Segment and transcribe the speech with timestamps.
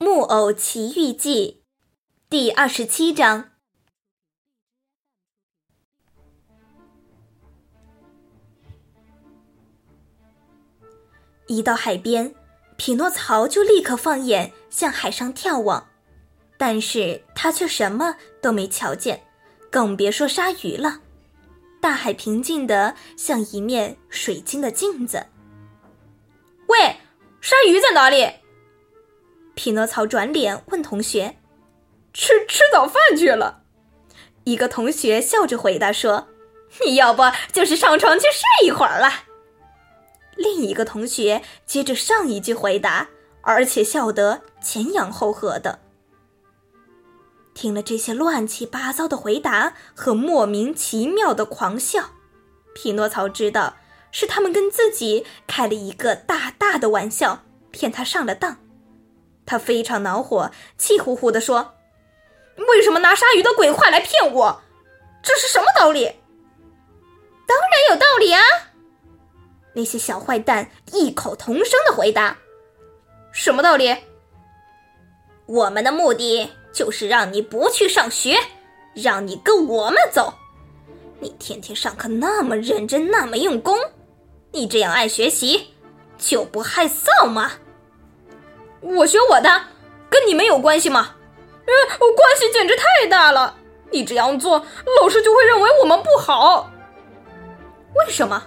[0.04, 1.64] 《木偶奇遇记》
[2.30, 3.50] 第二十七章。
[11.48, 12.32] 一到海边，
[12.76, 15.88] 匹诺曹就立刻放眼向海上眺望，
[16.56, 19.26] 但是他却什么都没瞧见，
[19.68, 21.00] 更别说鲨鱼了。
[21.80, 25.26] 大海平静的像一面水晶的镜子。
[26.68, 26.96] 喂，
[27.40, 28.32] 鲨鱼在哪里？
[29.58, 31.34] 匹诺曹转脸问同学
[32.14, 33.64] ：“吃吃早饭去了。”
[34.46, 36.28] 一个同学笑着回答说
[36.86, 39.24] ：“你要不就是上床去睡一会儿了。”
[40.38, 43.08] 另一个同学接着上一句回答，
[43.42, 45.80] 而且笑得前仰后合的。
[47.52, 52.10] 听了这些乱七八糟的回答和莫名其妙的狂笑，
[52.76, 53.74] 匹诺曹知道
[54.12, 58.58] 是他们跟自己开了一个大大的玩笑，骗他上了当。
[59.48, 61.74] 他非常恼火，气呼呼地说
[62.68, 64.62] ：“为什么拿鲨鱼的鬼话来骗我？
[65.22, 66.04] 这是什么道理
[67.48, 68.42] ？”“当然有道理啊！”
[69.72, 72.36] 那些小坏蛋异口同声的回答。
[73.32, 73.96] “什么道理
[75.48, 78.36] ？”“我们的目的就是让你不去上学，
[78.94, 80.34] 让你跟我们走。
[81.20, 83.78] 你天天上课那么认真，那么用功，
[84.52, 85.68] 你这样爱学习，
[86.18, 87.52] 就不害臊吗？”
[88.80, 89.62] 我学我的，
[90.08, 91.14] 跟你们有关系吗？
[91.66, 93.54] 呃，关系简直太大了。
[93.90, 94.64] 你这样做，
[95.00, 96.70] 老师就会认为我们不好。
[97.94, 98.42] 为什么？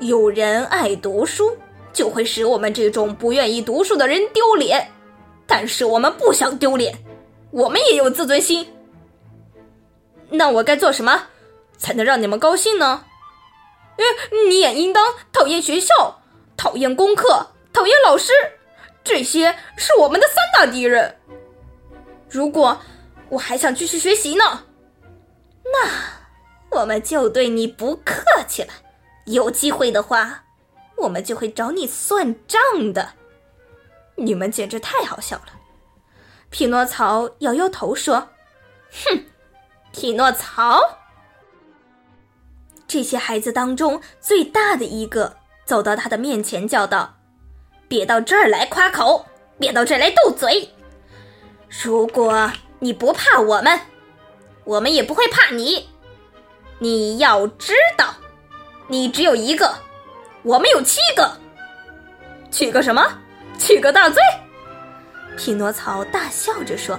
[0.00, 1.56] 有人爱读书，
[1.92, 4.90] 就会使我们这种不愿意读书的人丢脸。
[5.46, 6.94] 但是我们不想丢脸，
[7.50, 8.74] 我们也有自尊心。
[10.30, 11.24] 那我该做什么，
[11.76, 13.04] 才能让你们高兴呢？
[13.96, 14.04] 呃，
[14.48, 16.22] 你也应当讨厌学校，
[16.56, 18.32] 讨厌功课，讨厌老师。
[19.04, 21.16] 这些是我们的三大敌人。
[22.28, 22.80] 如果
[23.28, 24.64] 我还想继续学习呢，
[25.64, 28.68] 那我们就对你不客气了。
[29.26, 30.44] 有机会的话，
[30.96, 32.60] 我们就会找你算账
[32.92, 33.12] 的。
[34.16, 35.60] 你们简直太好笑了。
[36.50, 38.30] 匹诺曹摇摇头说
[38.90, 39.24] ：“哼，
[39.92, 40.80] 匹诺曹。”
[42.86, 47.16] 这些孩子当中最大的一个走到他的面前，叫道。
[47.94, 49.24] 别到这儿来夸口，
[49.56, 50.68] 别到这儿来斗嘴。
[51.68, 52.50] 如果
[52.80, 53.78] 你不怕我们，
[54.64, 55.88] 我们也不会怕你。
[56.80, 58.12] 你要知道，
[58.88, 59.72] 你只有一个，
[60.42, 61.38] 我们有七个。
[62.50, 63.00] 七个什么？
[63.60, 64.20] 七个大罪？
[65.36, 66.98] 匹诺曹大笑着说：“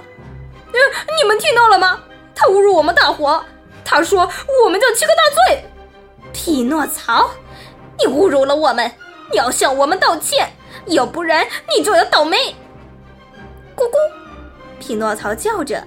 [0.72, 0.78] 呃，
[1.20, 2.02] 你们听到了吗？
[2.34, 3.44] 他侮辱我们大伙。
[3.84, 4.26] 他说
[4.64, 5.62] 我们叫七个大罪。
[6.32, 7.30] 匹诺曹，
[7.98, 8.90] 你侮辱了我们，
[9.30, 10.50] 你要向我们道歉。”
[10.86, 12.36] 要不然你就要倒霉！
[13.74, 13.96] 咕咕，
[14.78, 15.86] 匹诺曹叫着，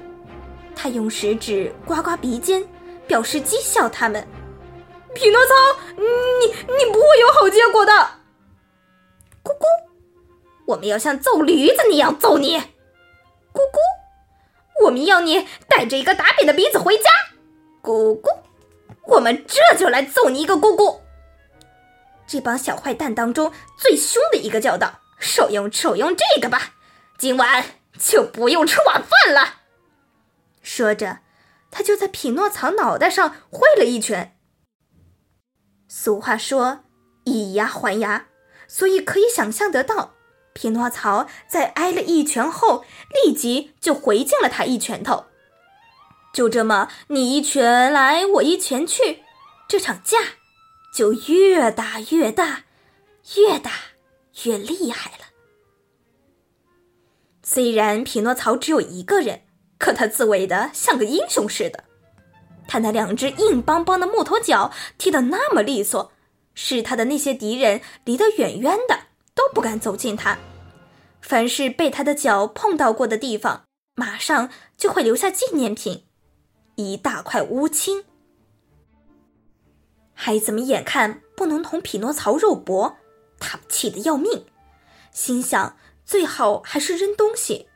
[0.76, 2.66] 他用食指刮刮鼻尖，
[3.08, 4.28] 表示讥笑他们。
[5.16, 5.54] 匹诺曹，
[5.96, 7.92] 你你不会有好结果的！
[9.44, 9.66] 咕咕，
[10.68, 12.58] 我们要像揍驴子那样揍你！
[12.58, 17.10] 咕咕，我们要你带着一个打扁的鼻子回家！
[17.82, 18.30] 咕咕，
[19.08, 21.00] 我们这就来揍你一个咕咕！
[22.30, 26.76] 这帮小坏蛋当中最凶的一个叫道：“受用受用这个吧，
[27.18, 27.66] 今晚
[27.98, 29.62] 就不用吃晚饭了。”
[30.62, 31.22] 说着，
[31.72, 34.38] 他就在匹诺曹脑袋上挥了一拳。
[35.88, 36.84] 俗话说
[37.26, 38.28] “以牙还牙”，
[38.70, 40.14] 所以可以想象得到，
[40.54, 42.86] 匹诺曹在挨了一拳后，
[43.26, 45.26] 立即就回敬了他一拳头。
[46.32, 49.24] 就这么，你一拳来，我一拳去，
[49.68, 50.20] 这场架。
[50.94, 52.64] 就越打越大，
[53.36, 53.72] 越打
[54.44, 55.26] 越厉害了。
[57.44, 59.42] 虽然匹诺曹只有一个人，
[59.78, 61.84] 可他自卫的像个英雄似的。
[62.68, 66.12] 他那两只硬邦邦的木头脚踢得那么利索，
[66.54, 69.00] 使他的那些敌人离得远远的，
[69.34, 70.38] 都不敢走近他。
[71.22, 73.66] 凡是被他的脚碰到过的地方，
[73.96, 76.06] 马上就会留下纪念品，
[76.76, 78.06] 一大块乌青。
[80.22, 82.98] 孩子们眼看不能同匹诺曹肉搏，
[83.40, 84.44] 他们气得要命，
[85.14, 87.70] 心想最好还是扔东西。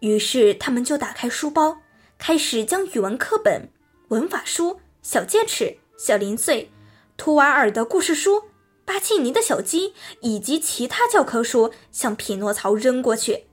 [0.00, 1.78] 于是他们就打开书包，
[2.18, 3.70] 开始将语文课本、
[4.08, 6.70] 文法书、小戒尺、小零碎、
[7.16, 8.42] 图瓦尔的故事书、
[8.84, 13.46] 巴契尼的小鸡以及其他教科书向匹诺曹扔过去。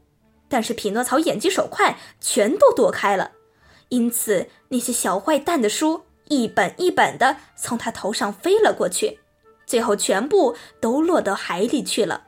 [0.49, 3.31] 但是匹诺曹眼疾手快，全都躲开了，
[3.87, 6.03] 因此那些小坏蛋的书。
[6.31, 9.19] 一本一本的从他头上飞了过去，
[9.65, 12.23] 最后全部都落到海里去了。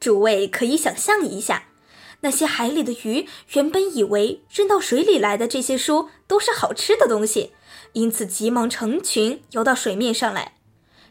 [0.00, 1.68] 诸位可以想象一下，
[2.22, 7.52] 那些海里的鱼原本以为扔到水里来的这些书都是好吃的东西，
[7.92, 10.54] 因此急忙成群游到水面上来。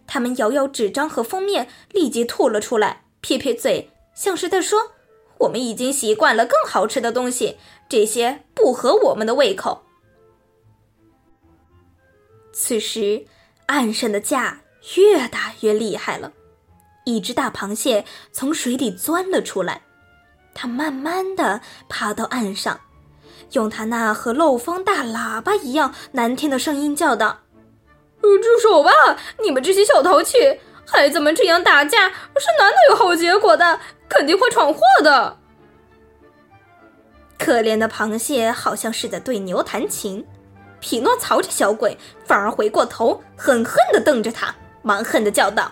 [0.06, 4.92] 他们摇摇纸张和封面，立即吐了出来，撇撇嘴，像是在说
[5.40, 7.56] ：“我们已经习惯了更好吃的东西，
[7.88, 9.84] 这些不合我们的胃口。”
[12.58, 13.26] 此时，
[13.66, 14.62] 岸上的架
[14.96, 16.32] 越打越厉害了，
[17.04, 19.82] 一只大螃蟹从水里钻了出来，
[20.54, 21.60] 它慢慢的
[21.90, 22.80] 爬到岸上，
[23.52, 27.42] 用它那和漏风大喇叭一样难听的声音叫道。
[28.22, 28.90] 住手吧！
[29.44, 30.38] 你们这些小淘气，
[30.88, 35.38] 孩子们这样打架是难得有好结果的，肯定会闯祸的。
[37.38, 40.26] 可怜的螃蟹好像是在对牛弹琴，
[40.86, 44.54] 匹诺曹这小鬼反而回过头，狠狠地瞪着他，
[44.84, 45.72] 蛮横地叫道：“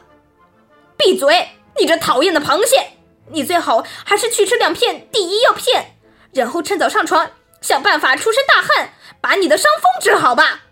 [0.98, 1.50] 闭嘴！
[1.80, 2.98] 你这讨厌的螃蟹！
[3.30, 5.98] 你最好还是去吃两片第一药片，
[6.32, 7.30] 然后趁早上床，
[7.62, 10.64] 想办法出身大汗，把你的伤风治好吧。”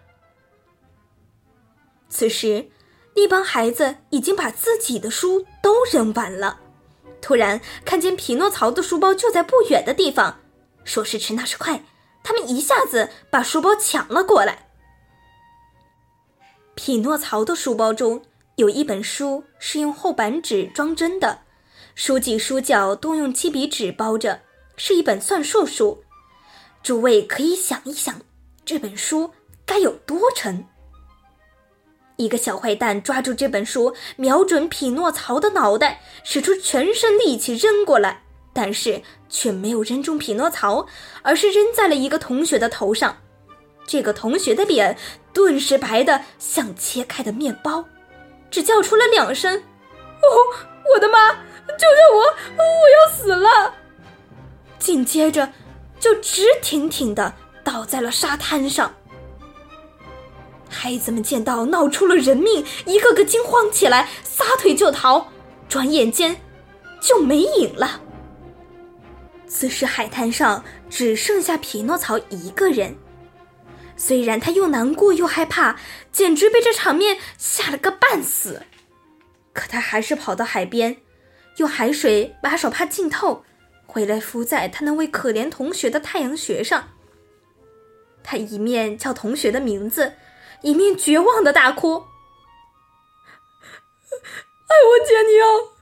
[2.10, 2.68] 此时，
[3.16, 6.58] 那帮孩子已经把自己的书都扔完了。
[7.22, 10.40] 突然看见匹诺曹的书包就在不远的地方，
[10.84, 11.84] 说时迟那时快，
[12.24, 14.68] 他们一下子把书包抢了过来。
[16.76, 18.22] 匹诺曹的书包中
[18.56, 21.42] 有一本书是用厚板纸装帧的，
[21.96, 24.42] 书脊书角都用漆笔纸包着，
[24.78, 26.04] 是一本算术书。
[26.82, 28.22] 诸位可以想一想，
[28.66, 29.32] 这本书
[29.66, 30.66] 该有多沉。
[32.18, 40.86] 一个小坏蛋抓住这本书，瞄准匹诺曹的脑袋，使出全身力气扔过来，但是却没有扔中匹诺曹，
[41.22, 43.18] 而是扔在了一个同学的头上。
[43.88, 44.98] 这个同学的脸
[45.34, 47.84] 顿时白的像切开的面包，
[48.50, 49.58] 只叫出了两声
[50.22, 50.28] ：“哦，
[50.94, 51.32] 我的妈！
[51.68, 52.22] 救救我！
[52.58, 53.74] 我要死了！”
[54.78, 55.52] 紧接着，
[56.00, 57.34] 就直挺挺的
[57.64, 58.94] 倒在了沙滩上。
[60.70, 65.28] 孩子们见到闹出了人命，一个个惊慌起来，撒腿就逃，
[65.68, 66.42] 转眼间
[67.02, 68.02] 就没影了。
[69.54, 72.96] 此时海滩上只剩下匹诺曹一个人，
[73.98, 75.78] 虽然他又难过又害怕，
[76.10, 78.64] 简直被这场面吓了个半死，
[79.52, 81.02] 可他还是跑到海边，
[81.58, 83.44] 用海水把手帕浸透，
[83.86, 86.88] 回来敷在他那位可怜同学的太阳穴上。
[88.24, 90.14] 他一面叫同学的名字。
[90.62, 91.96] 一面绝望的大哭
[94.70, 95.81] ：“爱 我杰尼奥，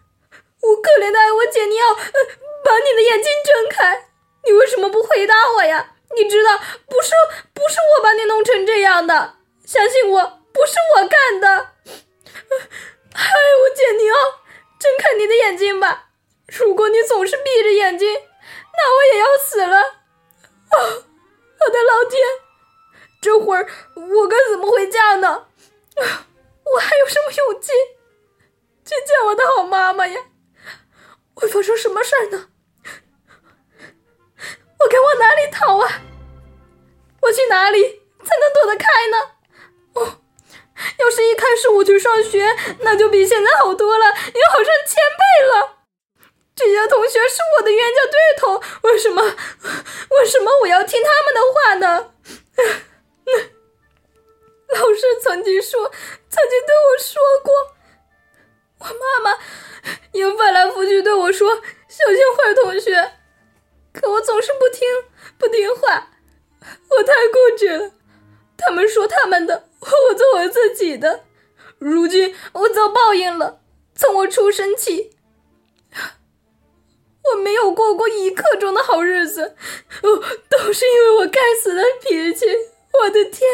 [0.62, 4.10] 我可怜的爱我姐，你要，把你的眼睛睁开！
[4.46, 5.96] 你为什么不回答我呀？
[6.16, 7.12] 你知道，不是，
[7.54, 9.36] 不是我把你弄成这样的，
[9.66, 11.48] 相信我，不是我干的。
[13.14, 13.24] 爱
[13.62, 14.16] 我姐，你要，
[14.80, 16.10] 睁开你的眼睛吧！
[16.48, 19.78] 如果你总是闭着眼睛，那我也要死了。
[19.78, 22.22] 啊，我的老天！”
[23.22, 25.48] 这会儿我该怎么回家呢？
[25.98, 27.72] 我还有什么勇气
[28.86, 30.22] 去见我的好妈妈呀？
[31.40, 32.50] 会发生什么事儿呢？
[34.80, 36.02] 我该往哪里逃啊？
[37.22, 39.18] 我去哪里才能躲得开呢？
[39.94, 40.20] 哦，
[41.00, 45.78] 要是一开始我去上学，那就比现在好多了，也好上千倍了。
[46.56, 49.24] 这些同学是我的冤家对头，为什么？
[49.24, 52.12] 为什么我要听他们的话呢？
[54.76, 55.90] 老师曾经说，
[56.30, 57.54] 曾经对我说过，
[58.80, 59.40] 我妈妈
[60.12, 61.56] 也翻来覆去对我说
[61.88, 63.12] ：“小心坏同学。”
[63.94, 64.88] 可我总是不听，
[65.38, 66.12] 不听话，
[66.90, 67.92] 我太固执了。
[68.58, 71.26] 他们说他们的，我做我自己的。
[71.80, 73.62] 如今我遭报应了。
[73.96, 75.18] 从我出生起，
[77.24, 79.56] 我没有过过一刻钟的好日子，
[80.04, 82.46] 哦，都是因为我该死的脾气。
[82.94, 83.50] 我的天！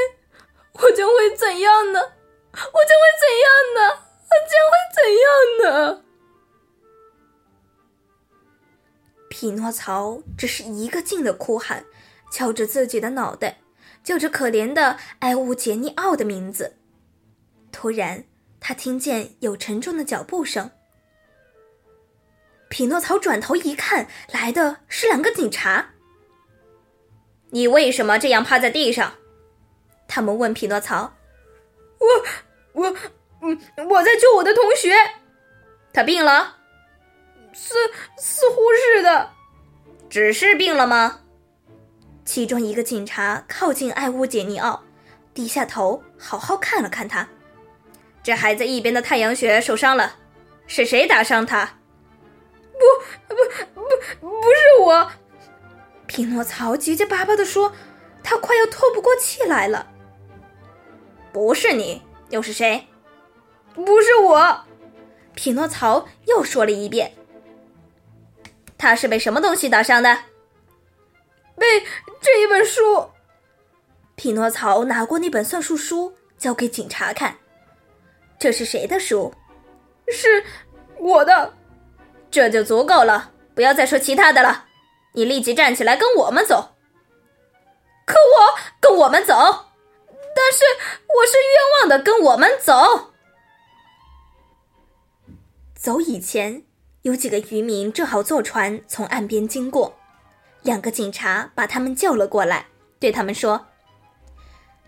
[0.74, 2.00] 我将会怎样呢？
[2.00, 3.80] 我将会怎样呢？
[4.30, 5.26] 我将会怎样
[5.64, 6.04] 呢？
[9.38, 11.84] 匹诺曹只是一个劲的哭喊，
[12.32, 13.58] 敲着自己的脑袋，
[14.02, 16.78] 叫着可怜的埃乌杰尼奥的名字。
[17.70, 18.24] 突然，
[18.62, 20.72] 他听见有沉重的脚步声。
[22.70, 25.90] 匹诺曹转头一看，来的是两个警察。
[27.50, 29.16] 你为什么这样趴在地上？
[30.08, 31.14] 他们问匹诺曹
[32.00, 32.96] ：“我我
[33.42, 34.96] 嗯，我在救我的同学，
[35.92, 36.56] 他病了，
[37.54, 37.74] 似
[38.18, 38.62] 似乎，
[40.10, 41.22] 只是病了吗？”
[42.26, 44.84] 其中一个警察靠近艾乌杰尼奥，
[45.34, 47.28] 低下头好好看了看他。
[48.24, 50.16] 这孩子一边的太阳穴受伤了，
[50.66, 51.78] 是谁打伤他？
[52.74, 53.82] 不不不
[54.20, 55.12] 不，不是我！
[56.08, 57.72] 匹诺曹结结巴巴地说，
[58.24, 59.88] 他快要透不过气来了。
[61.32, 62.88] 不是你，又是谁？
[63.74, 64.66] 不是我！
[65.36, 67.14] 匹诺曹又说了一遍。
[68.78, 70.18] 他是被什么东西打伤的？
[71.58, 71.84] 被
[72.22, 73.10] 这一本书。
[74.16, 77.38] 匹诺曹拿过那本算术书，交给警察看。
[78.40, 79.34] 这是谁的书？
[80.10, 80.44] 是
[80.98, 81.54] 我的。
[82.30, 84.66] 这就足够了，不要再说其他的了。
[85.14, 86.76] 你立即站起来，跟我们走。
[88.06, 89.34] 可我跟我们走，
[90.36, 90.64] 但是
[91.08, 93.14] 我是冤枉的，跟我们走。
[95.74, 96.64] 走以前，
[97.06, 99.96] 有几个渔民正好坐船从岸边经过，
[100.64, 102.66] 两个警察把他们叫了过来，
[103.00, 103.68] 对他们说：“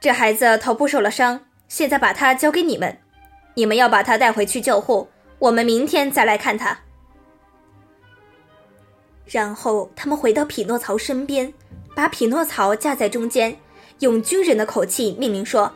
[0.02, 2.98] 这孩子头部受了伤，现在把他交给你们，
[3.54, 5.08] 你们要把他带回去救护，
[5.38, 6.76] 我们明天再来看他。”
[9.28, 11.54] 然后他们回到匹诺曹身边，
[11.94, 13.56] 把匹诺曹架在中间，
[14.00, 15.72] 用军人的口气命令说：“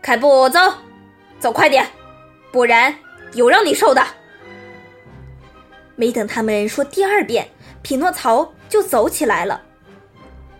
[0.00, 0.58] 开步走，
[1.38, 1.86] 走快点，
[2.50, 2.96] 不然
[3.34, 4.02] 有让你受的。”
[5.96, 7.48] 没等他们说第二遍，
[7.82, 9.60] 匹诺曹就走起来了。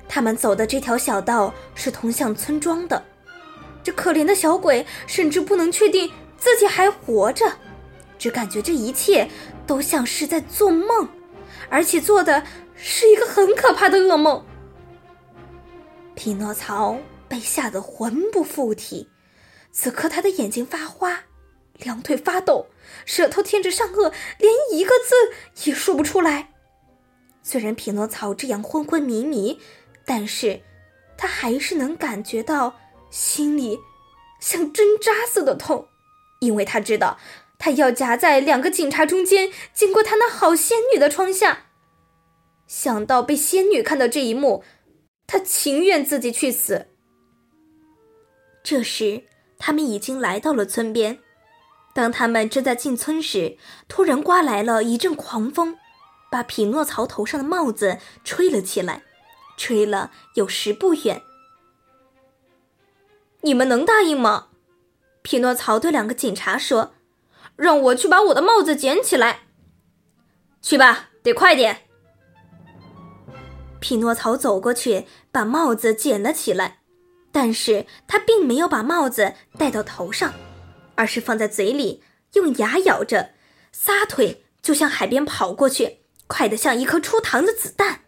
[0.08, 3.02] 他们走的这条小道是通向村庄的，
[3.82, 7.52] 这可怜的小鬼甚至不能确定自己还活着，
[8.18, 9.28] 只感觉这一切
[9.66, 11.08] 都像是在做梦。
[11.68, 12.44] 而且做的
[12.76, 14.44] 是一个很可怕的噩梦。
[16.14, 16.96] 匹诺曹
[17.28, 19.10] 被吓得魂不附体，
[19.72, 21.20] 此刻他的眼睛发花，
[21.78, 22.64] 两腿发抖，
[23.04, 26.52] 舌头舔着上颚，连一个字也说不出来。
[27.42, 29.60] 虽然匹诺曹这样昏昏迷迷，
[30.04, 30.60] 但是
[31.16, 32.76] 他还是能感觉到
[33.10, 33.78] 心里
[34.40, 35.86] 像针扎似的痛，
[36.40, 37.18] 因为他知道。
[37.58, 41.68] 他要夹在两个警察中间，经过他那好仙女的窗下。
[42.66, 44.62] 想到被仙女看到这一幕，
[45.26, 46.88] 他情愿自己去死。
[48.62, 49.22] 这时，
[49.56, 51.20] 他们已经来到了村边。
[51.96, 53.56] 当他们正在进村时，
[53.88, 55.78] 突然刮来了一阵狂风，
[56.30, 59.02] 把匹诺曹头上的帽子吹了起来，
[59.56, 61.22] 吹了有十步远。
[63.40, 64.48] 你们能答应吗？
[65.22, 66.92] 匹诺曹对两个警察说。
[67.56, 69.44] 让我去把我的帽子捡起来。
[70.60, 71.84] 去吧，得快点。
[73.80, 76.80] 匹诺曹走过去，把帽子捡了起来，
[77.32, 80.34] 但是他并没有把帽子戴到头上，
[80.96, 83.30] 而是放在嘴里，用牙咬着，
[83.72, 88.00] 撒腿就向海边跑过去，快得像一颗出膛的子弹。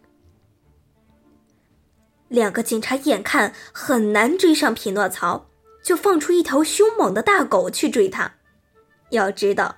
[2.27, 5.49] 两个警察眼看很难追上匹诺曹，
[5.83, 8.35] 就放出一条凶猛的大狗去追他。
[9.09, 9.77] 要知道，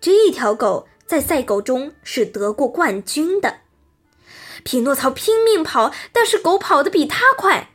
[0.00, 3.62] 这条狗在赛狗中是得过冠军的。
[4.62, 7.70] 匹诺曹拼命跑，但是狗跑得比他快。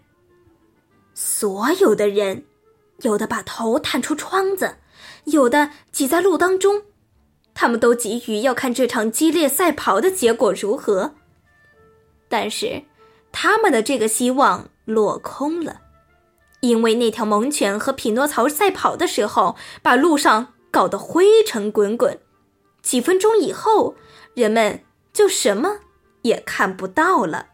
[1.13, 2.45] 所有的人，
[3.03, 4.75] 有的把头探出窗子，
[5.25, 6.81] 有的挤在路当中，
[7.53, 11.13] 他们都急于要看这场激烈赛跑的结果如何。
[12.27, 12.83] 但是，
[13.31, 15.79] 他们的这个希望落空了，
[16.59, 20.49] 因为那条猛犬和匹诺曹赛跑的时候，把路上。
[20.73, 22.19] 搞得灰尘滚滚，
[22.81, 23.93] 几分钟以后，
[24.33, 24.83] 人们
[25.13, 25.81] 就什么
[26.23, 27.45] 也看不到了。